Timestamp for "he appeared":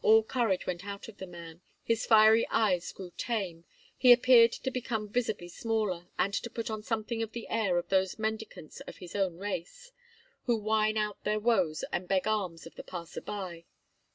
3.94-4.52